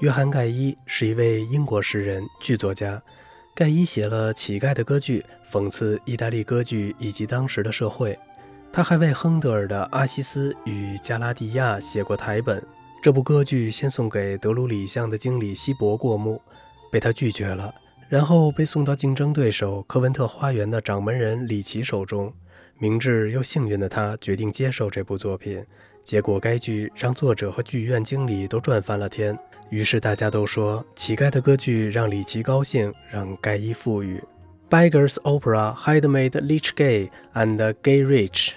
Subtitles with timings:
[0.00, 3.02] 约翰·盖伊是一位英国诗人、剧作家。
[3.54, 8.18] 盖伊写了《乞丐》的歌剧，讽刺意大利歌剧以及当时的社会。
[8.70, 12.62] 他还为亨德尔的《阿西斯与加拉蒂亚》写过台本。
[13.02, 16.42] 这部歌剧先送给德鲁里巷的经理希伯过目，
[16.92, 17.74] 被他拒绝了，
[18.06, 22.30] 然后被送到竞争对手科文特花园的掌门人里奇手中。
[22.78, 25.64] 明智又幸运的他决定接受这部作品。
[26.04, 29.36] 结果，该剧让作者和剧院经理都赚翻了天。
[29.70, 34.22] 于是大家都说，乞丐的歌剧让里奇高兴，让盖伊富裕。
[34.68, 38.50] Beggars Opera had made Lich gay and gay rich。